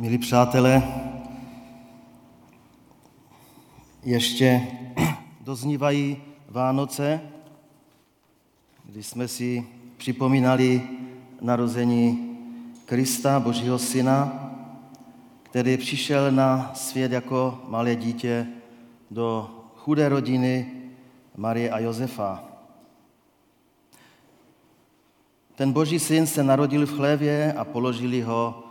Milí 0.00 0.18
přátelé, 0.18 0.82
ještě 4.04 4.62
doznívají 5.40 6.16
Vánoce, 6.48 7.20
kdy 8.84 9.02
jsme 9.02 9.28
si 9.28 9.66
připomínali 9.96 10.82
narození 11.40 12.36
Krista, 12.84 13.40
Božího 13.40 13.78
Syna, 13.78 14.50
který 15.42 15.76
přišel 15.76 16.32
na 16.32 16.70
svět 16.74 17.12
jako 17.12 17.60
malé 17.68 17.96
dítě 17.96 18.46
do 19.10 19.50
chudé 19.76 20.08
rodiny 20.08 20.72
Marie 21.36 21.70
a 21.70 21.78
Josefa. 21.78 22.44
Ten 25.54 25.72
boží 25.72 25.98
syn 25.98 26.26
se 26.26 26.42
narodil 26.42 26.86
v 26.86 26.96
chlévě 26.96 27.52
a 27.52 27.64
položili 27.64 28.20
ho 28.22 28.65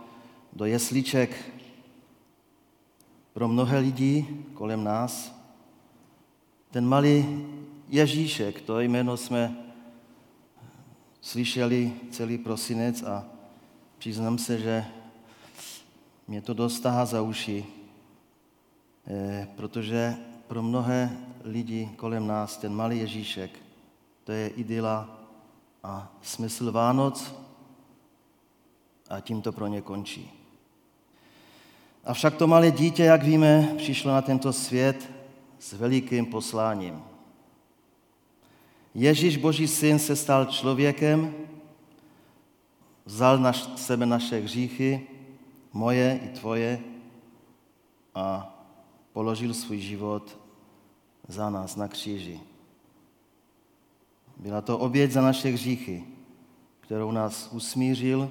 do 0.56 0.64
jesliček. 0.64 1.52
Pro 3.32 3.48
mnohé 3.48 3.78
lidí 3.78 4.44
kolem 4.54 4.84
nás 4.84 5.36
ten 6.70 6.86
malý 6.86 7.46
Ježíšek, 7.88 8.60
to 8.60 8.80
jméno 8.80 9.16
jsme 9.16 9.56
slyšeli 11.20 11.92
celý 12.10 12.38
prosinec 12.38 13.02
a 13.02 13.24
přiznám 13.98 14.38
se, 14.38 14.58
že 14.58 14.84
mě 16.28 16.42
to 16.42 16.54
dostává 16.54 17.04
za 17.04 17.22
uši, 17.22 17.66
eh, 19.06 19.48
protože 19.56 20.16
pro 20.46 20.62
mnohé 20.62 21.16
lidi 21.44 21.90
kolem 21.96 22.26
nás 22.26 22.56
ten 22.56 22.74
malý 22.74 22.98
Ježíšek, 22.98 23.50
to 24.24 24.32
je 24.32 24.48
idyla 24.48 25.20
a 25.82 26.12
smysl 26.22 26.72
Vánoc 26.72 27.34
a 29.08 29.20
tím 29.20 29.42
to 29.42 29.52
pro 29.52 29.66
ně 29.66 29.82
končí. 29.82 30.45
Avšak 32.06 32.36
to 32.36 32.46
malé 32.46 32.70
dítě, 32.70 33.04
jak 33.04 33.22
víme, 33.22 33.74
přišlo 33.76 34.12
na 34.12 34.22
tento 34.22 34.52
svět 34.52 35.10
s 35.58 35.72
velikým 35.72 36.26
posláním. 36.26 37.02
Ježíš, 38.94 39.36
Boží 39.36 39.68
syn, 39.68 39.98
se 39.98 40.16
stal 40.16 40.44
člověkem, 40.44 41.34
vzal 43.04 43.38
na 43.38 43.52
sebe 43.52 44.06
naše 44.06 44.40
hříchy, 44.40 45.06
moje 45.72 46.20
i 46.24 46.28
tvoje, 46.28 46.80
a 48.14 48.54
položil 49.12 49.54
svůj 49.54 49.80
život 49.80 50.38
za 51.28 51.50
nás 51.50 51.76
na 51.76 51.88
kříži. 51.88 52.40
Byla 54.36 54.60
to 54.60 54.78
oběť 54.78 55.10
za 55.10 55.20
naše 55.20 55.48
hříchy, 55.48 56.04
kterou 56.80 57.10
nás 57.10 57.48
usmířil 57.52 58.30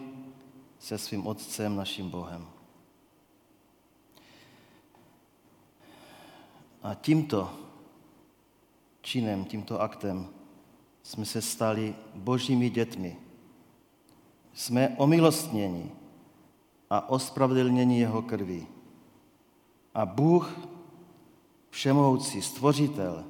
se 0.79 0.97
svým 0.97 1.27
Otcem, 1.27 1.75
naším 1.75 2.09
Bohem. 2.09 2.54
A 6.85 6.93
tímto 6.93 7.49
činem, 9.01 9.45
tímto 9.45 9.81
aktem 9.81 10.29
jsme 11.03 11.25
se 11.25 11.41
stali 11.41 11.95
božími 12.15 12.69
dětmi. 12.69 13.17
Jsme 14.53 14.89
omilostněni 14.97 15.91
a 16.89 17.09
ospravedlněni 17.09 17.99
jeho 17.99 18.21
krví. 18.21 18.67
A 19.93 20.05
Bůh, 20.05 20.59
všemohoucí, 21.69 22.41
stvořitel, 22.41 23.23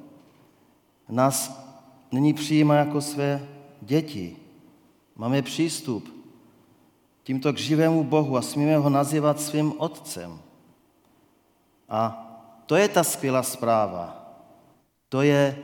nás 1.08 1.66
nyní 2.12 2.34
přijímá 2.34 2.74
jako 2.74 3.00
své 3.00 3.48
děti. 3.80 4.36
Máme 5.16 5.42
přístup 5.42 6.14
tímto 7.22 7.52
k 7.52 7.58
živému 7.58 8.04
Bohu 8.04 8.36
a 8.36 8.42
smíme 8.42 8.76
ho 8.76 8.90
nazývat 8.90 9.40
svým 9.40 9.72
otcem. 9.80 10.40
A 11.88 12.25
to 12.66 12.76
je 12.76 12.88
ta 12.88 13.04
skvělá 13.04 13.42
zpráva. 13.42 14.26
To 15.08 15.22
je 15.22 15.58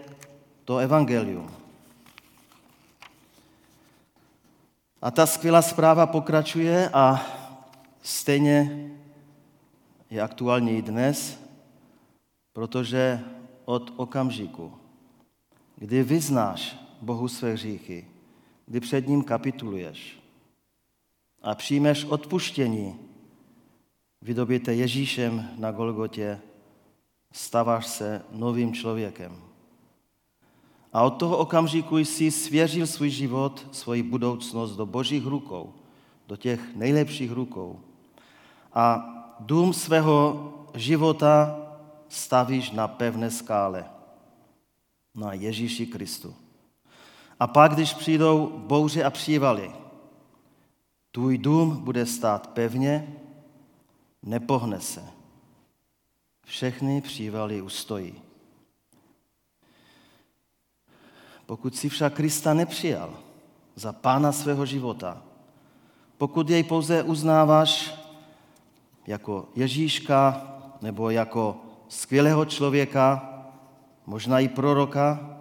to 0.64 0.78
evangelium. 0.78 1.50
A 5.02 5.10
ta 5.10 5.26
skvělá 5.26 5.62
zpráva 5.62 6.06
pokračuje 6.06 6.90
a 6.92 7.26
stejně 8.02 8.90
je 10.10 10.22
aktuální 10.22 10.78
i 10.78 10.82
dnes, 10.82 11.38
protože 12.52 13.20
od 13.64 13.92
okamžiku, 13.96 14.72
kdy 15.76 16.02
vyznáš 16.02 16.76
Bohu 17.00 17.28
své 17.28 17.52
hříchy, 17.52 18.06
kdy 18.66 18.80
před 18.80 19.08
ním 19.08 19.24
kapituluješ 19.24 20.18
a 21.42 21.54
přijmeš 21.54 22.04
odpuštění 22.04 22.98
vydobíte 24.22 24.74
Ježíšem 24.74 25.50
na 25.58 25.72
Golgotě, 25.72 26.40
stáváš 27.32 27.86
se 27.86 28.22
novým 28.32 28.72
člověkem. 28.72 29.36
A 30.92 31.02
od 31.02 31.10
toho 31.10 31.36
okamžiku 31.36 31.98
jsi 31.98 32.30
svěřil 32.30 32.86
svůj 32.86 33.10
život, 33.10 33.66
svoji 33.72 34.02
budoucnost 34.02 34.76
do 34.76 34.86
božích 34.86 35.26
rukou, 35.26 35.74
do 36.28 36.36
těch 36.36 36.76
nejlepších 36.76 37.32
rukou. 37.32 37.80
A 38.72 39.08
dům 39.40 39.72
svého 39.72 40.48
života 40.74 41.58
stavíš 42.08 42.70
na 42.70 42.88
pevné 42.88 43.30
skále, 43.30 43.84
na 45.14 45.32
Ježíši 45.32 45.86
Kristu. 45.86 46.34
A 47.40 47.46
pak, 47.46 47.74
když 47.74 47.94
přijdou 47.94 48.52
bouře 48.56 49.04
a 49.04 49.10
přívaly, 49.10 49.72
tvůj 51.10 51.38
dům 51.38 51.76
bude 51.76 52.06
stát 52.06 52.46
pevně, 52.46 53.16
nepohne 54.22 54.80
se 54.80 55.21
všechny 56.44 57.00
přívaly 57.00 57.62
ustojí. 57.62 58.14
Pokud 61.46 61.76
si 61.76 61.88
však 61.88 62.14
Krista 62.14 62.54
nepřijal 62.54 63.18
za 63.74 63.92
pána 63.92 64.32
svého 64.32 64.66
života, 64.66 65.22
pokud 66.18 66.50
jej 66.50 66.62
pouze 66.62 67.02
uznáváš 67.02 67.94
jako 69.06 69.48
Ježíška 69.54 70.48
nebo 70.82 71.10
jako 71.10 71.60
skvělého 71.88 72.44
člověka, 72.44 73.28
možná 74.06 74.40
i 74.40 74.48
proroka, 74.48 75.38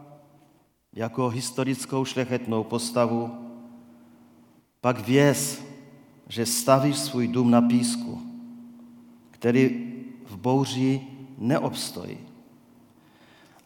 jako 0.93 1.29
historickou 1.29 2.05
šlechetnou 2.05 2.63
postavu, 2.63 3.51
pak 4.81 4.99
věz, 4.99 5.63
že 6.27 6.45
stavíš 6.45 6.97
svůj 6.97 7.27
dům 7.27 7.51
na 7.51 7.61
písku, 7.61 8.21
který 9.31 9.90
bouři 10.41 11.07
neobstojí. 11.37 12.17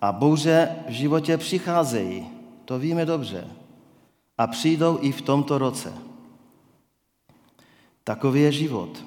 A 0.02 0.12
bouře 0.12 0.76
v 0.88 0.92
životě 0.92 1.38
přicházejí, 1.38 2.30
to 2.66 2.80
víme 2.80 3.06
dobře. 3.06 3.48
A 4.38 4.48
přijdou 4.48 5.00
i 5.02 5.12
v 5.12 5.22
tomto 5.22 5.58
roce. 5.58 5.94
Takový 8.04 8.42
je 8.42 8.52
život. 8.52 9.06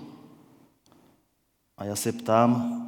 A 1.77 1.85
já 1.85 1.97
se 1.97 2.13
ptám, 2.13 2.85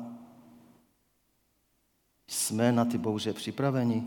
jsme 2.27 2.73
na 2.73 2.85
ty 2.85 2.99
bouře 2.99 3.33
připraveni? 3.33 4.05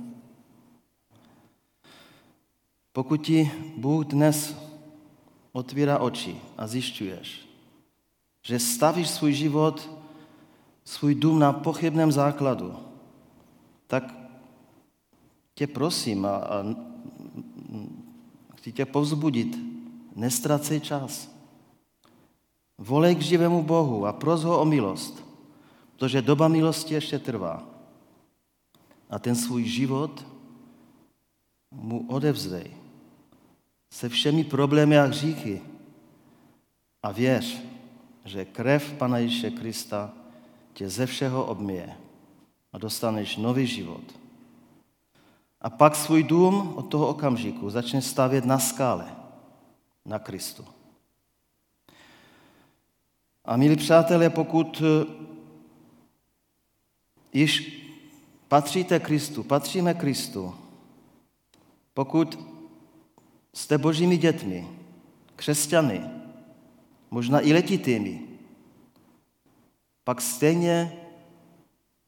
Pokud 2.93 3.17
ti 3.17 3.51
Bůh 3.77 4.05
dnes 4.05 4.55
otvírá 5.51 5.99
oči 5.99 6.41
a 6.57 6.67
zjišťuješ, 6.67 7.49
že 8.41 8.59
stavíš 8.59 9.09
svůj 9.09 9.33
život 9.33 10.02
svůj 10.85 11.15
dům 11.15 11.39
na 11.39 11.53
pochybném 11.53 12.11
základu, 12.11 12.75
tak 13.87 14.13
tě 15.55 15.67
prosím 15.67 16.25
a, 16.25 16.35
a 16.35 16.63
chci 18.55 18.71
tě 18.71 18.85
povzbudit, 18.85 19.57
nestracej 20.15 20.79
čas. 20.79 21.29
Volej 22.77 23.15
k 23.15 23.21
živému 23.21 23.63
Bohu 23.63 24.05
a 24.05 24.13
pros 24.13 24.43
ho 24.43 24.61
o 24.61 24.65
milost, 24.65 25.23
protože 25.91 26.21
doba 26.21 26.47
milosti 26.47 26.93
ještě 26.93 27.19
trvá. 27.19 27.63
A 29.09 29.19
ten 29.19 29.35
svůj 29.35 29.63
život 29.63 30.25
mu 31.71 32.05
odevzdej 32.07 32.71
se 33.93 34.09
všemi 34.09 34.43
problémy 34.43 34.99
a 34.99 35.03
hříchy. 35.03 35.61
A 37.03 37.11
věř, 37.11 37.61
že 38.25 38.45
krev 38.45 38.93
Pana 38.93 39.17
Ježíše 39.17 39.51
Krista 39.51 40.13
tě 40.73 40.89
ze 40.89 41.05
všeho 41.05 41.45
obměje 41.45 41.97
a 42.73 42.77
dostaneš 42.77 43.37
nový 43.37 43.67
život. 43.67 44.03
A 45.61 45.69
pak 45.69 45.95
svůj 45.95 46.23
dům 46.23 46.73
od 46.75 46.81
toho 46.83 47.07
okamžiku 47.07 47.69
začne 47.69 48.01
stavět 48.01 48.45
na 48.45 48.59
skále, 48.59 49.15
na 50.05 50.19
Kristu. 50.19 50.65
A 53.45 53.57
milí 53.57 53.75
přátelé, 53.75 54.29
pokud 54.29 54.81
eh, 54.81 55.05
již 57.33 57.83
patříte 58.47 58.99
Kristu, 58.99 59.43
patříme 59.43 59.93
Kristu, 59.93 60.55
pokud 61.93 62.39
jste 63.53 63.77
božími 63.77 64.17
dětmi, 64.17 64.67
křesťany, 65.35 66.01
možná 67.11 67.39
i 67.39 67.53
letitými, 67.53 68.32
pak 70.03 70.21
stejně 70.21 70.93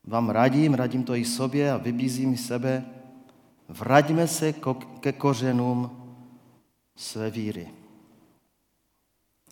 vám 0.03 0.30
radím, 0.30 0.74
radím 0.74 1.03
to 1.03 1.15
i 1.15 1.25
sobě 1.25 1.71
a 1.71 1.77
vybízím 1.77 2.33
i 2.33 2.38
sebe, 2.38 2.86
vraťme 3.69 4.27
se 4.27 4.53
ke 5.00 5.12
kořenům 5.12 6.06
své 6.95 7.31
víry 7.31 7.69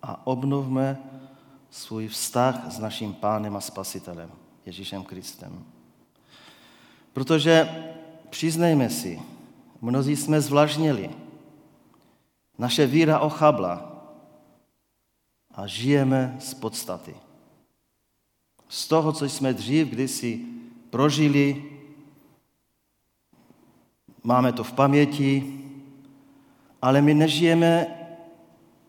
a 0.01 0.27
obnovme 0.27 0.97
svůj 1.69 2.07
vztah 2.07 2.71
s 2.71 2.79
naším 2.79 3.13
Pánem 3.13 3.55
a 3.55 3.61
Spasitelem, 3.61 4.31
Ježíšem 4.65 5.03
Kristem. 5.03 5.65
Protože 7.13 7.69
přiznejme 8.29 8.89
si, 8.89 9.21
mnozí 9.81 10.15
jsme 10.15 10.41
zvlažněli, 10.41 11.09
naše 12.57 12.85
víra 12.85 13.19
ochabla 13.19 14.03
a 15.51 15.67
žijeme 15.67 16.35
z 16.39 16.53
podstaty. 16.53 17.15
Z 18.73 18.87
toho, 18.87 19.13
co 19.13 19.25
jsme 19.25 19.53
dřív 19.53 19.87
kdysi 19.87 20.41
prožili, 20.89 21.63
máme 24.23 24.53
to 24.53 24.63
v 24.63 24.73
paměti, 24.73 25.59
ale 26.81 27.01
my 27.01 27.13
nežijeme 27.13 27.87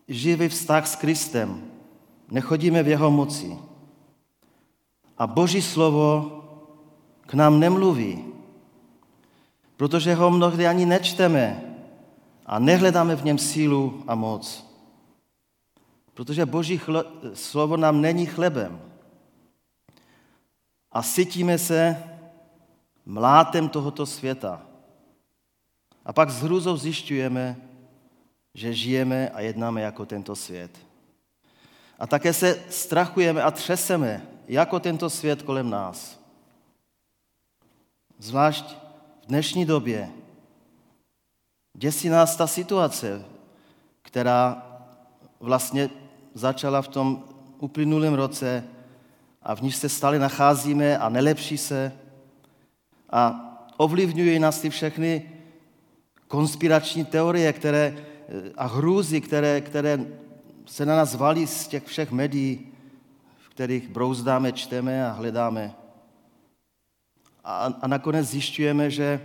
živý 0.07 0.47
vztah 0.47 0.87
s 0.87 0.95
Kristem, 0.95 1.61
nechodíme 2.31 2.83
v 2.83 2.87
jeho 2.87 3.11
moci. 3.11 3.57
A 5.17 5.27
Boží 5.27 5.61
slovo 5.61 6.41
k 7.21 7.33
nám 7.33 7.59
nemluví, 7.59 8.25
protože 9.77 10.15
ho 10.15 10.31
mnohdy 10.31 10.67
ani 10.67 10.85
nečteme 10.85 11.61
a 12.45 12.59
nehledáme 12.59 13.15
v 13.15 13.23
něm 13.23 13.37
sílu 13.37 14.03
a 14.07 14.15
moc. 14.15 14.65
Protože 16.13 16.45
Boží 16.45 16.81
slovo 17.33 17.77
nám 17.77 18.01
není 18.01 18.25
chlebem. 18.25 18.94
A 20.95 21.03
sytíme 21.03 21.57
se 21.57 22.03
mlátem 23.05 23.69
tohoto 23.69 24.05
světa. 24.05 24.61
A 26.05 26.13
pak 26.13 26.29
s 26.29 26.41
hrůzou 26.41 26.77
zjišťujeme, 26.77 27.55
že 28.53 28.73
žijeme 28.73 29.29
a 29.29 29.39
jednáme 29.41 29.81
jako 29.81 30.05
tento 30.05 30.35
svět. 30.35 30.71
A 31.99 32.07
také 32.07 32.33
se 32.33 32.63
strachujeme 32.69 33.43
a 33.43 33.51
třeseme 33.51 34.27
jako 34.47 34.79
tento 34.79 35.09
svět 35.09 35.41
kolem 35.41 35.69
nás. 35.69 36.19
Zvlášť 38.19 38.65
v 39.23 39.25
dnešní 39.27 39.65
době 39.65 40.09
děsí 41.73 42.09
nás 42.09 42.35
ta 42.35 42.47
situace, 42.47 43.25
která 44.01 44.65
vlastně 45.39 45.89
začala 46.33 46.81
v 46.81 46.87
tom 46.87 47.23
uplynulém 47.59 48.13
roce 48.13 48.74
a 49.45 49.55
v 49.55 49.61
níž 49.61 49.75
se 49.75 49.89
stále 49.89 50.19
nacházíme 50.19 50.97
a 50.97 51.09
nelepší 51.09 51.57
se 51.57 51.91
a 53.09 53.41
ovlivňují 53.77 54.39
nás 54.39 54.59
ty 54.59 54.69
všechny 54.69 55.31
konspirační 56.27 57.05
teorie 57.05 57.53
které, 57.53 57.97
a 58.57 58.65
hrůzy, 58.65 59.21
které, 59.21 59.61
které 59.61 60.05
se 60.65 60.85
na 60.85 60.95
nás 60.95 61.15
valí 61.15 61.47
z 61.47 61.67
těch 61.67 61.85
všech 61.85 62.11
médií, 62.11 62.71
v 63.37 63.49
kterých 63.49 63.87
brouzdáme, 63.87 64.51
čteme 64.51 65.07
a 65.07 65.11
hledáme. 65.11 65.75
A, 67.43 67.73
a 67.81 67.87
nakonec 67.87 68.27
zjišťujeme, 68.27 68.89
že 68.89 69.21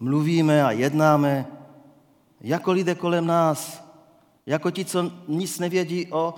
mluvíme 0.00 0.64
a 0.64 0.70
jednáme 0.70 1.46
jako 2.40 2.72
lidé 2.72 2.94
kolem 2.94 3.26
nás, 3.26 3.84
jako 4.46 4.70
ti, 4.70 4.84
co 4.84 5.12
nic 5.28 5.58
nevědí 5.58 6.12
o, 6.12 6.34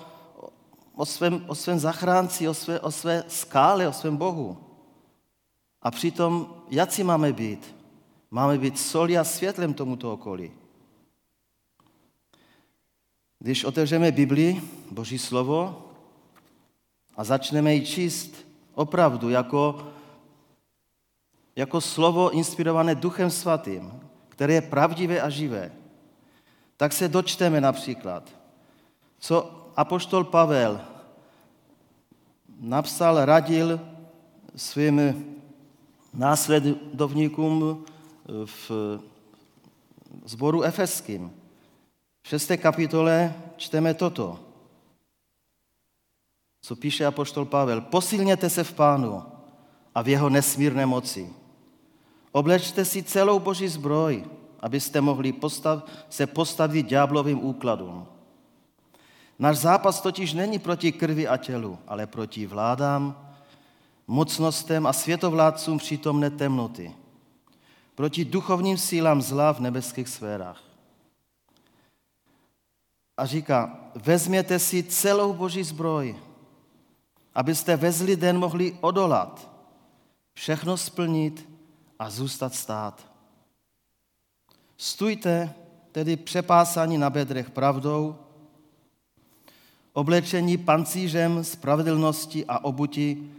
o, 0.99 1.06
svém, 1.06 1.45
o 1.47 1.55
svém 1.55 1.79
zachránci, 1.79 2.49
o 2.49 2.55
své, 2.55 2.81
o 2.81 2.91
své 2.91 3.25
skále, 3.29 3.89
o 3.89 3.93
svém 3.93 4.17
Bohu. 4.17 4.59
A 5.83 5.91
přitom, 5.91 6.55
jak 6.71 6.93
si 6.93 7.05
máme 7.05 7.33
být? 7.33 7.77
Máme 8.31 8.59
být 8.59 8.79
solí 8.79 9.19
a 9.19 9.25
světlem 9.25 9.75
tomuto 9.75 10.12
okolí. 10.12 10.53
Když 13.39 13.65
otevřeme 13.65 14.12
Bibli, 14.12 14.62
Boží 14.91 15.19
slovo, 15.19 15.85
a 17.17 17.25
začneme 17.25 17.75
ji 17.75 17.87
číst 17.87 18.47
opravdu 18.75 19.31
jako, 19.31 19.93
jako 21.56 21.81
slovo 21.81 22.31
inspirované 22.31 22.95
Duchem 22.95 23.31
Svatým, 23.31 24.00
které 24.29 24.55
je 24.55 24.62
pravdivé 24.62 25.21
a 25.21 25.31
živé, 25.31 25.73
tak 26.77 26.93
se 26.93 27.09
dočteme 27.09 27.61
například, 27.61 28.35
co 29.19 29.58
apoštol 29.79 30.27
Pavel 30.27 30.81
napsal, 32.59 33.25
radil 33.25 33.79
svým 34.57 35.25
následovníkům 36.15 37.87
v 38.45 38.71
zboru 40.25 40.63
efeským. 40.63 41.31
V 42.23 42.29
šesté 42.29 42.57
kapitole 42.57 43.35
čteme 43.57 43.95
toto, 43.95 44.41
co 46.63 46.77
píše 46.77 47.07
apoštol 47.07 47.45
Pavel. 47.45 47.81
Posilněte 47.81 48.51
se 48.51 48.65
v 48.65 48.73
pánu 48.75 49.23
a 49.95 50.03
v 50.03 50.09
jeho 50.09 50.29
nesmírné 50.29 50.87
moci. 50.87 51.31
Oblečte 52.33 52.85
si 52.85 53.03
celou 53.03 53.39
boží 53.39 53.69
zbroj, 53.69 54.25
abyste 54.61 55.01
mohli 55.01 55.33
postav, 55.33 55.87
se 56.11 56.27
postavit 56.27 56.87
ďáblovým 56.87 57.45
úkladům. 57.45 58.18
Náš 59.38 59.58
zápas 59.58 60.00
totiž 60.00 60.32
není 60.32 60.58
proti 60.58 60.93
krvi 60.93 61.29
a 61.29 61.37
tělu, 61.37 61.79
ale 61.87 62.06
proti 62.06 62.46
vládám, 62.46 63.29
mocnostem 64.06 64.87
a 64.87 64.93
světovládcům 64.93 65.79
přítomné 65.79 66.31
temnoty, 66.31 66.93
proti 67.94 68.25
duchovním 68.25 68.79
sílám 68.79 69.23
zla 69.23 69.52
v 69.52 69.61
nebeských 69.61 70.08
sférách. 70.08 70.62
A 73.17 73.26
říká, 73.26 73.79
vezměte 73.94 74.58
si 74.58 74.82
celou 74.82 75.32
boží 75.32 75.62
zbroj, 75.62 76.17
abyste 77.35 77.76
ve 77.76 77.93
zlý 77.93 78.17
den 78.17 78.38
mohli 78.38 78.79
odolat, 78.81 79.50
všechno 80.35 80.76
splnit 80.76 81.49
a 81.99 82.11
zůstat 82.11 82.55
stát. 82.55 83.06
Stůjte 84.76 85.55
tedy 85.93 86.17
přepásáni 86.17 86.99
na 86.99 87.11
bedrech 87.11 87.50
pravdou, 87.50 88.19
oblečení 89.99 90.59
pancířem 90.59 91.45
spravedlnosti 91.45 92.47
a 92.47 92.64
obuti, 92.64 93.31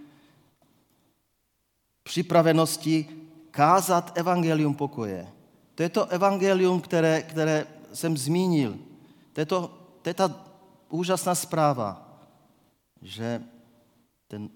připravenosti 2.03 3.05
kázat 3.51 4.11
evangelium 4.17 4.75
pokoje. 4.75 5.27
To 5.75 5.83
je 5.83 5.89
to 5.89 6.05
evangelium, 6.05 6.81
které, 6.81 7.21
které 7.21 7.67
jsem 7.93 8.17
zmínil. 8.17 8.77
To 9.33 9.41
je, 9.41 9.45
to, 9.45 9.59
to 10.01 10.09
je 10.09 10.13
ta 10.13 10.45
úžasná 10.89 11.35
zpráva, 11.35 12.19
že 13.01 13.43
ten 14.27 14.49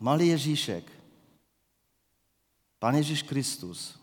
malý 0.00 0.28
Ježíšek, 0.28 0.92
Pan 2.78 2.94
Ježíš 2.94 3.22
Kristus, 3.22 4.00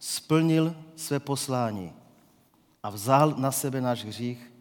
splnil 0.00 0.76
své 0.96 1.20
poslání 1.20 1.92
a 2.82 2.90
vzal 2.90 3.34
na 3.36 3.52
sebe 3.52 3.80
náš 3.80 4.04
hřích 4.04 4.55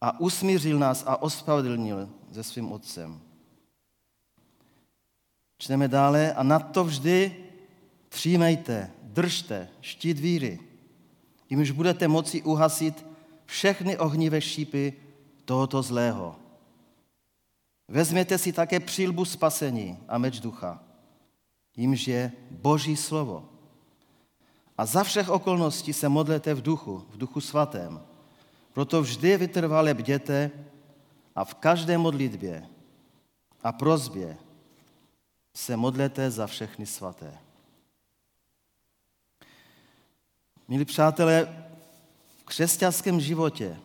a 0.00 0.20
usmířil 0.20 0.78
nás 0.78 1.04
a 1.06 1.22
ospravedlnil 1.22 2.08
se 2.32 2.42
svým 2.42 2.72
Otcem. 2.72 3.20
Čteme 5.58 5.88
dále 5.88 6.32
a 6.32 6.42
na 6.42 6.58
to 6.58 6.84
vždy 6.84 7.36
přijmejte, 8.08 8.90
držte 9.02 9.68
štít 9.80 10.18
víry, 10.18 10.60
jimž 11.50 11.70
budete 11.70 12.08
moci 12.08 12.42
uhasit 12.42 13.06
všechny 13.44 13.98
ohnivé 13.98 14.40
šípy 14.40 14.92
tohoto 15.44 15.82
zlého. 15.82 16.36
Vezměte 17.88 18.38
si 18.38 18.52
také 18.52 18.80
přilbu 18.80 19.24
spasení 19.24 19.98
a 20.08 20.18
meč 20.18 20.40
ducha, 20.40 20.82
jimž 21.76 22.08
je 22.08 22.32
Boží 22.50 22.96
slovo. 22.96 23.48
A 24.78 24.86
za 24.86 25.04
všech 25.04 25.28
okolností 25.28 25.92
se 25.92 26.08
modlete 26.08 26.54
v 26.54 26.62
duchu, 26.62 27.04
v 27.10 27.18
duchu 27.18 27.40
svatém. 27.40 28.00
Proto 28.78 29.02
vždy 29.02 29.36
vytrvale 29.36 29.94
bděte 29.94 30.50
a 31.34 31.44
v 31.44 31.54
každé 31.54 31.98
modlitbě 31.98 32.66
a 33.62 33.72
prozbě 33.72 34.36
se 35.54 35.76
modlete 35.76 36.30
za 36.30 36.46
všechny 36.46 36.86
svaté. 36.86 37.38
Milí 40.68 40.84
přátelé, 40.84 41.66
v 42.38 42.44
křesťanském 42.44 43.20
životě 43.20 43.76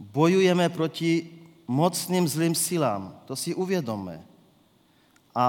bojujeme 0.00 0.68
proti 0.68 1.30
mocným 1.66 2.28
zlým 2.28 2.54
silám. 2.54 3.20
To 3.24 3.36
si 3.36 3.54
uvědomme. 3.54 4.24
A 5.34 5.44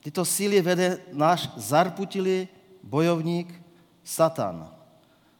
tyto 0.00 0.24
síly 0.24 0.62
vede 0.62 1.02
náš 1.12 1.50
zarputilý 1.56 2.48
bojovník 2.82 3.62
Satan. 4.04 4.70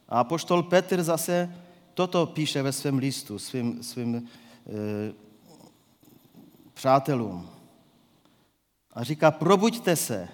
A 0.09 0.25
poštol 0.25 0.63
Petr 0.63 1.03
zase 1.03 1.66
toto 1.97 2.27
píše 2.27 2.63
ve 2.63 2.73
svém 2.73 2.99
listu, 2.99 3.39
svým, 3.39 3.83
svým 3.83 4.17
e, 4.17 4.23
přátelům. 6.75 7.51
A 8.93 9.03
říká, 9.03 9.31
probuďte 9.31 9.97
se 9.97 10.29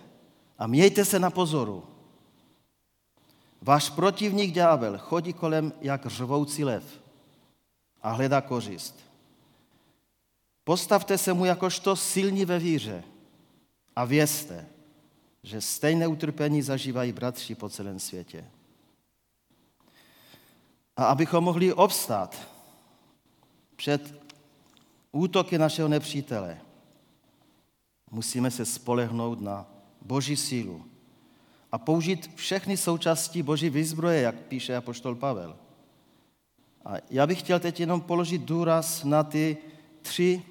a 0.58 0.66
mějte 0.66 1.04
se 1.04 1.18
na 1.18 1.30
pozoru. 1.30 1.84
Váš 3.62 3.90
protivník 3.90 4.54
ďábel 4.54 4.98
chodí 4.98 5.32
kolem 5.32 5.72
jak 5.80 6.06
řvoucí 6.06 6.64
lev 6.64 6.84
a 8.02 8.10
hledá 8.10 8.40
kořist. 8.40 8.98
Postavte 10.64 11.18
se 11.18 11.32
mu 11.32 11.44
jakožto 11.44 11.96
silní 11.96 12.44
ve 12.44 12.58
víře 12.58 13.04
a 13.96 14.04
vězte, 14.04 14.66
že 15.42 15.60
stejné 15.60 16.06
utrpení 16.06 16.62
zažívají 16.62 17.12
bratři 17.12 17.54
po 17.54 17.68
celém 17.68 17.98
světě. 17.98 18.44
A 20.96 21.04
abychom 21.04 21.44
mohli 21.44 21.72
obstát 21.72 22.48
před 23.76 24.14
útoky 25.12 25.58
našeho 25.58 25.88
nepřítele, 25.88 26.60
musíme 28.10 28.50
se 28.50 28.64
spolehnout 28.64 29.40
na 29.40 29.66
Boží 30.00 30.36
sílu 30.36 30.84
a 31.72 31.78
použít 31.78 32.30
všechny 32.34 32.76
součásti 32.76 33.42
Boží 33.42 33.70
výzbroje, 33.70 34.20
jak 34.20 34.34
píše 34.34 34.76
apoštol 34.76 35.14
Pavel. 35.14 35.56
A 36.84 36.92
já 37.10 37.26
bych 37.26 37.38
chtěl 37.38 37.60
teď 37.60 37.80
jenom 37.80 38.00
položit 38.00 38.42
důraz 38.42 39.04
na 39.04 39.22
ty 39.22 39.56
tři 40.02 40.42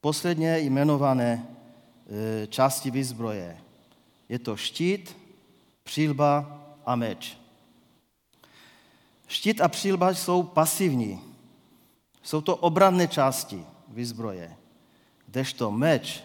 posledně 0.00 0.58
jmenované 0.58 1.46
e, 2.42 2.46
části 2.46 2.90
výzbroje. 2.90 3.58
Je 4.28 4.38
to 4.38 4.56
štít, 4.56 5.16
přílba 5.82 6.60
a 6.86 6.96
meč. 6.96 7.41
Štít 9.32 9.60
a 9.60 9.68
přílba 9.68 10.14
jsou 10.14 10.42
pasivní. 10.42 11.20
Jsou 12.22 12.40
to 12.40 12.56
obranné 12.56 13.08
části 13.08 13.64
výzbroje. 13.88 14.56
Kdežto 15.26 15.70
meč, 15.70 16.20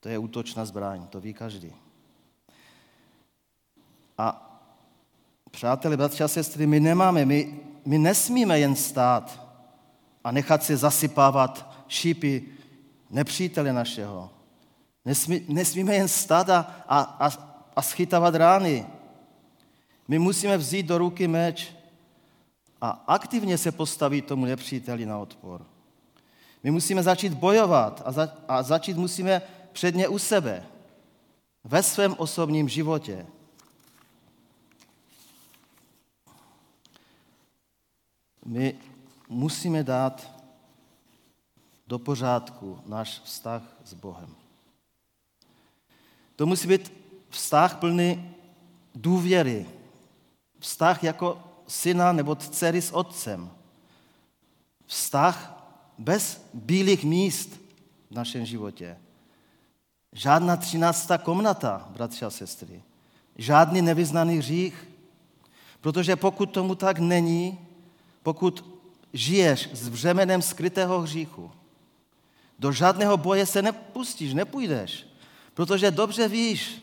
to 0.00 0.08
je 0.08 0.18
útočná 0.18 0.64
zbraň, 0.64 1.06
to 1.06 1.20
ví 1.20 1.34
každý. 1.34 1.72
A 4.18 4.58
přátelé, 5.50 5.96
bratři 5.96 6.24
a 6.24 6.28
sestry, 6.28 6.66
my 6.66 6.80
nemáme, 6.80 7.24
my, 7.24 7.60
my 7.84 7.98
nesmíme 7.98 8.58
jen 8.58 8.76
stát 8.76 9.42
a 10.24 10.30
nechat 10.30 10.62
se 10.62 10.76
zasypávat 10.76 11.84
šípy 11.88 12.44
nepřítele 13.10 13.72
našeho. 13.72 14.30
Nesmí, 15.04 15.42
nesmíme 15.48 15.94
jen 15.94 16.08
stát 16.08 16.50
a, 16.50 16.84
a, 16.88 17.00
a, 17.00 17.30
a 17.76 17.82
schytávat 17.82 18.34
rány. 18.34 18.86
My 20.08 20.18
musíme 20.18 20.56
vzít 20.58 20.86
do 20.86 20.98
ruky 20.98 21.28
meč 21.28 21.76
a 22.86 22.90
aktivně 23.06 23.58
se 23.58 23.72
postavit 23.72 24.26
tomu 24.26 24.44
nepříteli 24.44 25.06
na 25.06 25.18
odpor. 25.18 25.66
My 26.62 26.70
musíme 26.70 27.02
začít 27.02 27.34
bojovat 27.34 28.02
a, 28.04 28.12
za, 28.12 28.34
a 28.48 28.62
začít 28.62 28.96
musíme 28.96 29.42
předně 29.72 30.08
u 30.08 30.18
sebe, 30.18 30.66
ve 31.64 31.82
svém 31.82 32.14
osobním 32.18 32.68
životě. 32.68 33.26
My 38.44 38.74
musíme 39.28 39.84
dát 39.84 40.30
do 41.86 41.98
pořádku 41.98 42.78
náš 42.86 43.20
vztah 43.24 43.62
s 43.84 43.94
Bohem. 43.94 44.34
To 46.36 46.46
musí 46.46 46.68
být 46.68 46.92
vztah 47.30 47.76
plný 47.76 48.34
důvěry. 48.94 49.66
Vztah 50.58 51.04
jako 51.04 51.42
syna 51.66 52.12
nebo 52.12 52.34
dcery 52.34 52.82
s 52.82 52.94
otcem. 52.94 53.50
Vztah 54.86 55.56
bez 55.98 56.46
bílých 56.54 57.04
míst 57.04 57.60
v 58.10 58.14
našem 58.14 58.46
životě. 58.46 58.96
Žádná 60.12 60.56
třináctá 60.56 61.18
komnata, 61.18 61.88
bratři 61.90 62.24
a 62.24 62.30
sestry. 62.30 62.82
Žádný 63.36 63.82
nevyznaný 63.82 64.38
hřích. 64.38 64.88
Protože 65.80 66.16
pokud 66.16 66.46
tomu 66.46 66.74
tak 66.74 66.98
není, 66.98 67.58
pokud 68.22 68.80
žiješ 69.12 69.68
s 69.72 69.88
břemenem 69.88 70.42
skrytého 70.42 71.00
hříchu, 71.00 71.50
do 72.58 72.72
žádného 72.72 73.16
boje 73.16 73.46
se 73.46 73.62
nepustíš, 73.62 74.34
nepůjdeš, 74.34 75.06
protože 75.54 75.90
dobře 75.90 76.28
víš, 76.28 76.82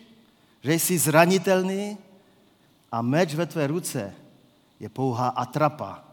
že 0.63 0.73
jsi 0.73 0.97
zranitelný 0.97 1.97
a 2.91 3.01
meč 3.01 3.33
ve 3.33 3.45
tvé 3.45 3.67
ruce 3.67 4.13
je 4.83 4.89
pouhá 4.89 5.27
atrapa. 5.27 6.03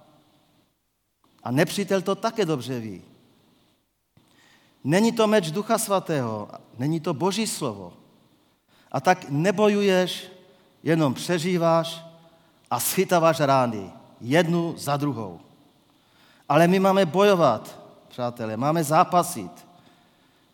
A 1.43 1.51
nepřítel 1.51 2.03
to 2.03 2.15
také 2.15 2.45
dobře 2.45 2.81
ví. 2.81 3.03
Není 4.85 5.13
to 5.13 5.27
meč 5.27 5.51
Ducha 5.51 5.79
Svatého, 5.79 6.49
není 6.79 7.01
to 7.01 7.15
Boží 7.15 7.47
slovo. 7.47 7.93
A 8.93 9.01
tak 9.01 9.27
nebojuješ, 9.29 10.31
jenom 10.83 11.15
přežíváš 11.15 12.05
a 12.71 12.81
schytáváš 12.81 13.41
rány, 13.41 13.91
jednu 14.21 14.75
za 14.79 14.97
druhou. 14.97 15.41
Ale 16.49 16.69
my 16.69 16.79
máme 16.79 17.07
bojovat, 17.07 17.79
přátelé, 18.09 18.57
máme 18.57 18.85
zápasit. 18.85 19.67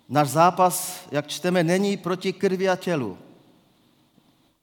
Náš 0.09 0.29
zápas, 0.29 1.05
jak 1.11 1.27
čteme, 1.27 1.65
není 1.65 1.97
proti 1.97 2.33
krvi 2.33 2.69
a 2.69 2.77
tělu, 2.77 3.19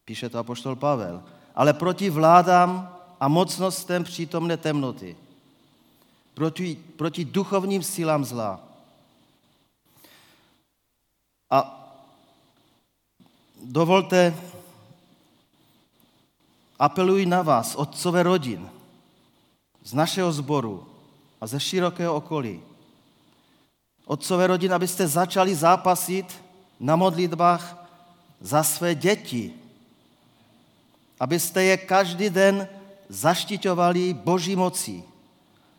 píše 0.06 0.30
to 0.30 0.40
apoštol 0.40 0.76
Pavel, 0.76 1.24
ale 1.56 1.74
proti 1.74 2.10
vládám 2.10 2.94
a 3.24 3.28
mocnostem 3.28 4.04
přítomné 4.04 4.58
temnoty, 4.58 5.16
proti, 6.34 6.76
proti 6.76 7.26
duchovním 7.26 7.84
sílám 7.84 8.26
zla. 8.26 8.60
A 11.50 11.88
dovolte, 13.64 14.36
apeluji 16.80 17.26
na 17.26 17.42
vás, 17.42 17.76
otcové 17.76 18.24
rodin, 18.24 18.70
z 19.84 19.94
našeho 19.94 20.32
sboru 20.32 20.88
a 21.42 21.48
ze 21.48 21.60
širokého 21.60 22.16
okolí, 22.16 22.62
otcové 24.06 24.48
rodin, 24.48 24.74
abyste 24.74 25.08
začali 25.08 25.56
zápasit 25.56 26.44
na 26.80 26.96
modlitbách 26.96 27.88
za 28.42 28.64
své 28.64 28.96
děti, 28.96 29.54
abyste 31.20 31.64
je 31.64 31.78
každý 31.78 32.30
den 32.30 32.68
zaštiťovali 33.14 34.18
boží 34.26 34.58
mocí 34.58 35.06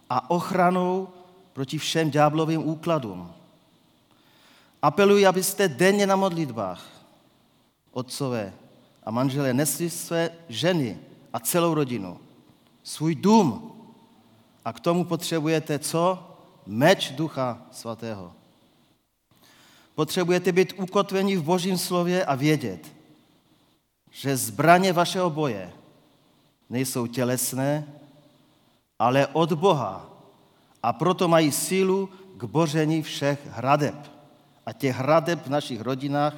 a 0.06 0.30
ochranou 0.30 1.10
proti 1.52 1.78
všem 1.78 2.10
ďáblovým 2.10 2.62
úkladům. 2.62 3.26
Apeluji, 4.82 5.26
abyste 5.26 5.68
denně 5.68 6.06
na 6.06 6.16
modlitbách, 6.16 6.82
otcové 7.90 8.52
a 9.02 9.10
manželé, 9.10 9.54
nesli 9.54 9.90
své 9.90 10.30
ženy 10.48 10.98
a 11.32 11.40
celou 11.40 11.74
rodinu, 11.74 12.18
svůj 12.82 13.14
dům. 13.14 13.70
A 14.64 14.72
k 14.72 14.80
tomu 14.80 15.04
potřebujete 15.04 15.78
co? 15.78 16.30
Meč 16.66 17.10
Ducha 17.10 17.62
Svatého. 17.70 18.32
Potřebujete 19.94 20.52
být 20.52 20.72
ukotveni 20.76 21.36
v 21.36 21.42
Božím 21.42 21.78
slově 21.78 22.24
a 22.24 22.34
vědět, 22.34 22.92
že 24.10 24.36
zbraně 24.36 24.92
vašeho 24.92 25.30
boje 25.30 25.72
nejsou 26.70 27.06
tělesné, 27.06 27.86
ale 28.98 29.26
od 29.26 29.52
Boha. 29.52 30.10
A 30.82 30.92
proto 30.92 31.28
mají 31.28 31.52
sílu 31.52 32.08
k 32.36 32.44
boření 32.44 33.02
všech 33.02 33.46
hradeb. 33.50 34.10
A 34.66 34.72
těch 34.72 34.96
hradeb 34.96 35.46
v 35.46 35.50
našich 35.50 35.80
rodinách, 35.80 36.34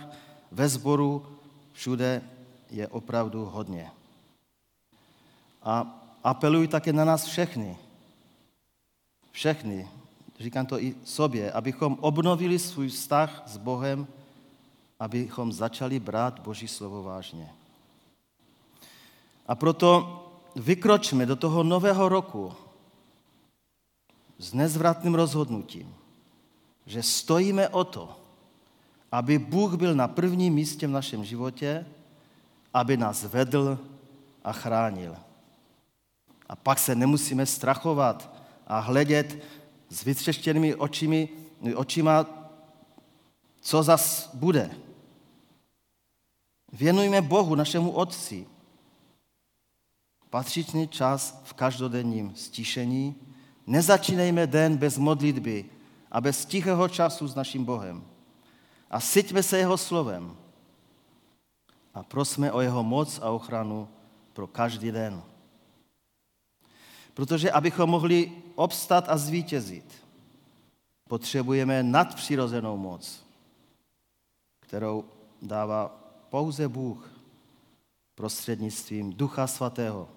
ve 0.50 0.68
sboru, 0.68 1.26
všude 1.73 2.23
je 2.71 2.88
opravdu 2.88 3.45
hodně. 3.45 3.90
A 5.62 6.02
apeluji 6.25 6.68
také 6.68 6.92
na 6.92 7.04
nás 7.04 7.25
všechny. 7.25 7.76
Všechny, 9.33 9.88
říkám 10.40 10.66
to 10.66 10.80
i 10.80 10.95
sobě, 11.04 11.52
abychom 11.52 11.97
obnovili 12.00 12.59
svůj 12.59 12.88
vztah 12.88 13.42
s 13.47 13.56
Bohem, 13.56 14.06
abychom 15.00 15.52
začali 15.52 16.00
brát 16.00 16.40
Boží 16.40 16.68
slovo 16.68 17.02
vážně. 17.02 17.50
A 19.47 19.55
proto 19.55 20.23
vykročme 20.57 21.26
do 21.26 21.37
toho 21.37 21.62
nového 21.62 22.09
roku 22.09 22.53
s 24.38 24.53
nezvratným 24.53 25.15
rozhodnutím, 25.15 25.95
že 26.87 27.03
stojíme 27.03 27.69
o 27.69 27.85
to, 27.85 28.21
aby 29.12 29.38
Bůh 29.38 29.75
byl 29.75 29.95
na 29.95 30.09
prvním 30.09 30.55
místě 30.55 30.87
v 30.87 30.91
našem 30.91 31.25
životě, 31.25 31.87
aby 32.75 32.97
nás 32.97 33.25
vedl 33.25 33.79
a 34.45 34.53
chránil. 34.53 35.17
A 36.49 36.57
pak 36.57 36.79
se 36.79 36.95
nemusíme 36.95 37.47
strachovat 37.47 38.31
a 38.67 38.79
hledět 38.79 39.43
s 39.88 40.05
vytřeštěnými 40.05 40.75
očimi, 40.75 41.29
očima, 41.75 42.26
co 43.61 43.83
zas 43.83 44.31
bude. 44.35 44.71
Věnujme 46.73 47.23
Bohu, 47.23 47.55
našemu 47.55 47.91
Otci, 47.91 48.47
patřičný 50.37 50.88
čas 50.88 51.40
v 51.45 51.52
každodenním 51.52 52.37
stišení. 52.37 53.16
Nezačínejme 53.66 54.47
den 54.47 54.76
bez 54.76 54.99
modlitby 54.99 55.64
a 56.12 56.21
bez 56.21 56.45
tichého 56.45 56.88
času 56.88 57.25
s 57.28 57.35
naším 57.35 57.64
Bohem. 57.64 58.05
A 58.90 59.00
syťme 59.00 59.43
se 59.43 59.59
jeho 59.59 59.76
slovem 59.81 60.37
a 61.95 62.02
prosme 62.02 62.52
o 62.52 62.61
jeho 62.61 62.85
moc 62.85 63.19
a 63.19 63.33
ochranu 63.33 63.88
pro 64.33 64.47
každý 64.47 64.93
den. 64.93 65.23
Protože 67.14 67.50
abychom 67.50 67.90
mohli 67.90 68.33
obstat 68.55 69.09
a 69.09 69.16
zvítězit, 69.16 69.88
potřebujeme 71.09 71.83
nadpřirozenou 71.83 72.76
moc, 72.76 73.25
kterou 74.61 75.05
dává 75.43 75.88
pouze 76.28 76.69
Bůh 76.69 77.09
prostřednictvím 78.14 79.12
Ducha 79.16 79.47
Svatého. 79.47 80.15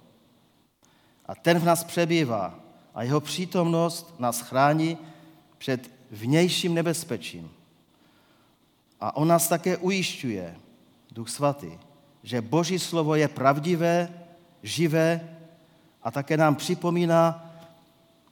A 1.30 1.36
ten 1.36 1.60
v 1.60 1.64
nás 1.64 1.84
přebývá 1.84 2.60
a 2.96 3.04
jeho 3.04 3.22
přítomnost 3.22 4.14
nás 4.20 4.42
chrání 4.42 4.98
před 5.58 5.92
vnějším 6.12 6.74
nebezpečím. 6.74 7.52
A 9.02 9.16
on 9.16 9.28
nás 9.28 9.48
také 9.48 9.78
ujišťuje, 9.78 10.56
Duch 11.12 11.30
Svatý, 11.30 11.72
že 12.24 12.42
Boží 12.42 12.80
slovo 12.80 13.16
je 13.16 13.28
pravdivé, 13.28 14.10
živé 14.64 15.38
a 16.04 16.12
také 16.12 16.38
nám 16.38 16.56
připomíná 16.56 17.54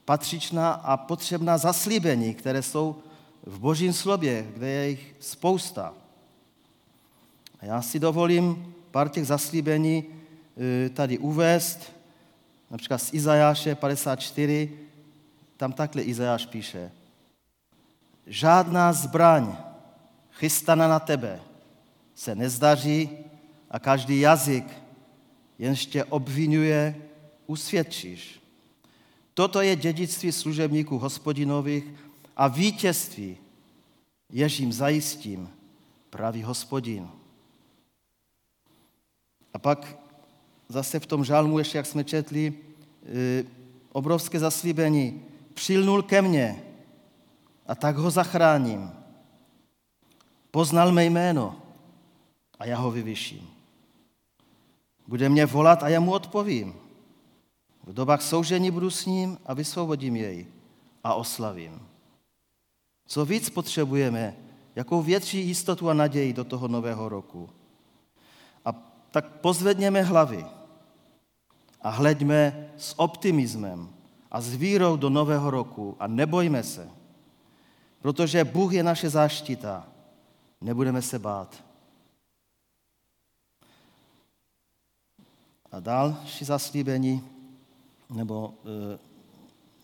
patřičná 0.05 0.71
a 0.71 0.97
potřebná 0.97 1.57
zaslíbení, 1.57 2.33
které 2.33 2.61
jsou 2.61 2.95
v 3.45 3.59
Božím 3.59 3.93
slově, 3.93 4.47
kde 4.53 4.69
je 4.69 4.89
jich 4.89 5.15
spousta. 5.19 5.93
A 7.59 7.65
já 7.65 7.81
si 7.81 7.99
dovolím 7.99 8.73
pár 8.91 9.09
těch 9.09 9.27
zaslíbení 9.27 10.05
eh, 10.05 10.89
tady 10.89 11.17
uvést, 11.17 11.96
například 12.69 12.97
z 12.97 13.13
Izajáše 13.13 13.75
54, 13.75 14.79
tam 15.57 15.73
takhle 15.73 16.01
Izajáš 16.01 16.45
píše. 16.45 16.91
Žádná 18.27 18.93
zbraň 18.93 19.57
chystaná 20.31 20.87
na 20.87 20.99
tebe 20.99 21.41
se 22.15 22.35
nezdaří 22.35 23.09
a 23.71 23.79
každý 23.79 24.19
jazyk, 24.19 24.65
jenž 25.59 25.85
tě 25.85 26.03
obvinuje, 26.03 26.95
usvědčíš. 27.47 28.41
Toto 29.33 29.61
je 29.61 29.75
dědictví 29.75 30.31
služebníků 30.31 30.97
hospodinových 30.97 31.83
a 32.35 32.47
vítězství, 32.47 33.37
jež 34.29 34.59
jim 34.59 34.73
zajistím, 34.73 35.49
pravý 36.09 36.43
hospodin. 36.43 37.09
A 39.53 39.59
pak 39.59 40.06
zase 40.69 40.99
v 40.99 41.05
tom 41.05 41.25
žalmu, 41.25 41.59
ještě 41.59 41.77
jak 41.77 41.85
jsme 41.85 42.03
četli, 42.03 42.53
e, 43.05 43.43
obrovské 43.91 44.39
zaslíbení. 44.39 45.21
Přilnul 45.53 46.01
ke 46.01 46.21
mně 46.21 46.63
a 47.67 47.75
tak 47.75 47.97
ho 47.97 48.11
zachráním. 48.11 48.91
Poznal 50.51 50.91
mé 50.91 51.05
jméno 51.05 51.55
a 52.59 52.65
já 52.65 52.77
ho 52.77 52.91
vyvyším. 52.91 53.49
Bude 55.07 55.29
mě 55.29 55.45
volat 55.45 55.83
a 55.83 55.89
já 55.89 55.99
mu 55.99 56.11
odpovím. 56.11 56.75
V 57.83 57.93
dobách 57.93 58.21
soužení 58.21 58.71
budu 58.71 58.89
s 58.89 59.05
ním 59.05 59.37
a 59.45 59.53
vysvobodím 59.53 60.15
jej 60.15 60.47
a 61.03 61.13
oslavím. 61.13 61.81
Co 63.07 63.25
víc 63.25 63.49
potřebujeme, 63.49 64.35
jakou 64.75 65.01
větší 65.01 65.47
jistotu 65.47 65.89
a 65.89 65.93
naději 65.93 66.33
do 66.33 66.43
toho 66.43 66.67
nového 66.67 67.09
roku. 67.09 67.49
A 68.65 68.73
tak 69.11 69.27
pozvedněme 69.27 70.01
hlavy 70.01 70.45
a 71.87 71.89
hleďme 71.89 72.67
s 72.77 72.99
optimismem 72.99 73.87
a 74.31 74.41
s 74.41 74.55
vírou 74.55 74.99
do 74.99 75.09
nového 75.09 75.51
roku 75.51 75.95
a 75.99 76.07
nebojme 76.07 76.63
se, 76.63 76.89
protože 78.01 78.43
Bůh 78.43 78.73
je 78.73 78.83
naše 78.83 79.09
záštita. 79.09 79.87
Nebudeme 80.61 81.01
se 81.01 81.19
bát. 81.19 81.63
A 85.71 85.79
další 85.79 86.45
zaslíbení, 86.45 87.23
nebo 88.09 88.53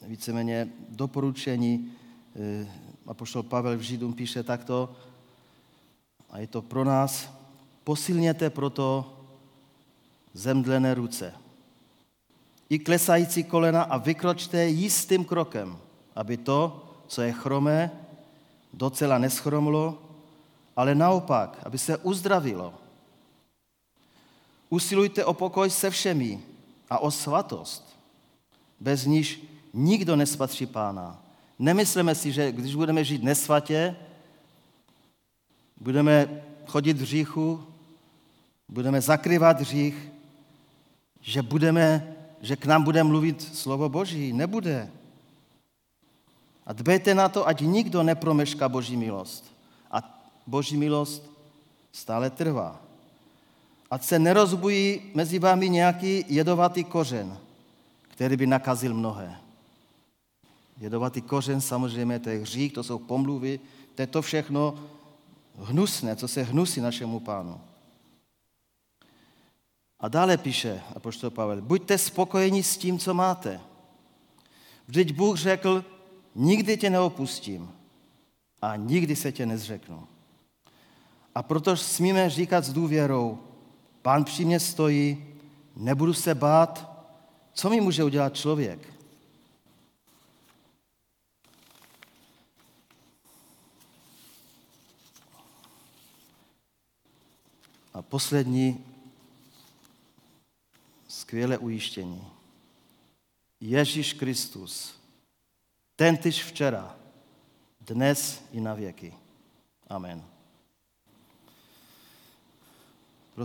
e, 0.04 0.08
víceméně 0.08 0.70
doporučení, 0.90 1.92
e, 2.36 2.68
apoštol 3.08 3.44
Pavel 3.44 3.78
v 3.78 3.82
Židům 3.82 4.14
píše 4.14 4.44
takto, 4.44 4.96
a 6.30 6.40
je 6.40 6.48
to 6.48 6.62
pro 6.62 6.84
nás, 6.84 7.32
posilněte 7.84 8.50
proto 8.50 9.20
zemdlené 10.34 10.94
ruce 10.94 11.43
i 12.74 12.80
klesající 12.80 13.44
kolena 13.44 13.84
a 13.84 13.98
vykročte 13.98 14.66
jistým 14.66 15.26
krokem, 15.26 15.78
aby 16.16 16.38
to, 16.38 16.86
co 17.08 17.22
je 17.22 17.32
chromé, 17.32 17.92
docela 18.74 19.18
neschromlo, 19.18 20.02
ale 20.76 20.96
naopak, 20.96 21.60
aby 21.64 21.78
se 21.78 21.98
uzdravilo. 21.98 22.74
Usilujte 24.70 25.26
o 25.26 25.34
pokoj 25.34 25.70
se 25.70 25.90
všemi 25.90 26.42
a 26.90 26.98
o 26.98 27.12
svatost, 27.12 27.98
bez 28.80 29.06
níž 29.06 29.44
nikdo 29.74 30.16
nespatří 30.16 30.66
pána. 30.66 31.22
Nemyslíme 31.60 32.16
si, 32.16 32.32
že 32.32 32.52
když 32.52 32.76
budeme 32.76 33.04
žít 33.04 33.24
nesvatě, 33.24 33.96
budeme 35.78 36.42
chodit 36.66 36.98
v 36.98 37.04
říchu, 37.04 37.64
budeme 38.70 39.02
zakrývat 39.02 39.60
hřích, 39.60 40.10
že, 41.22 41.42
budeme, 41.42 42.13
že 42.44 42.60
k 42.60 42.66
nám 42.68 42.84
bude 42.84 43.04
mluvit 43.04 43.40
slovo 43.40 43.90
Boží. 43.90 44.36
Nebude. 44.36 44.92
A 46.68 46.74
dbejte 46.74 47.16
na 47.16 47.32
to, 47.32 47.48
ať 47.48 47.64
nikdo 47.64 48.04
nepromešká 48.04 48.70
Boží 48.70 49.00
milost. 49.00 49.48
A 49.92 50.04
Boží 50.48 50.78
milost 50.78 51.24
stále 51.92 52.30
trvá. 52.30 52.82
Ať 53.92 54.04
se 54.04 54.20
nerozbují 54.20 55.02
mezi 55.16 55.40
vámi 55.40 55.70
nějaký 55.70 56.26
jedovatý 56.28 56.84
kořen, 56.84 57.38
který 58.12 58.38
by 58.38 58.48
nakazil 58.48 58.94
mnohé. 58.94 59.40
Jedovatý 60.78 61.22
kořen 61.22 61.62
samozřejmě, 61.62 62.20
to 62.20 62.30
je 62.30 62.40
hřích, 62.40 62.74
to 62.74 62.84
jsou 62.84 63.00
pomluvy, 63.00 63.60
to 63.96 64.02
je 64.02 64.08
to 64.08 64.22
všechno 64.22 64.76
hnusné, 65.60 66.16
co 66.16 66.28
se 66.28 66.44
hnusí 66.44 66.82
našemu 66.82 67.20
pánu. 67.20 67.62
A 70.04 70.08
dále 70.08 70.38
píše 70.38 70.84
apoštol 70.96 71.30
Pavel, 71.30 71.62
buďte 71.62 71.98
spokojeni 71.98 72.64
s 72.64 72.78
tím, 72.78 73.00
co 73.00 73.14
máte. 73.14 73.62
Vždyť 74.88 75.16
Bůh 75.16 75.38
řekl, 75.38 75.86
nikdy 76.36 76.78
tě 76.78 76.90
neopustím 76.90 77.72
a 78.62 78.76
nikdy 78.76 79.16
se 79.16 79.32
tě 79.32 79.46
nezřeknu. 79.46 80.08
A 81.36 81.44
proto 81.44 81.78
smíme 81.78 82.30
říkat 82.30 82.66
s 82.66 82.74
důvěrou, 82.74 83.40
pán 84.02 84.24
při 84.24 84.46
mě 84.46 84.60
stojí, 84.60 85.26
nebudu 85.76 86.14
se 86.14 86.36
bát, 86.36 86.92
co 87.54 87.70
mi 87.70 87.82
může 87.82 88.04
udělat 88.04 88.36
člověk. 88.36 88.94
A 97.94 98.02
poslední 98.02 98.93
skvělé 101.14 101.58
ujištění. 101.58 102.28
Ježíš 103.60 104.14
Kristus, 104.14 105.00
ten 105.96 106.18
tyž 106.18 106.44
včera, 106.44 106.98
dnes 107.82 108.44
i 108.52 108.62
na 108.62 108.74
věky. 108.74 109.14
Amen. 109.88 110.33